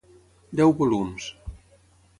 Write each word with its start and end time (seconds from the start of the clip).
Deu 0.59 0.73
volums. 0.81 1.31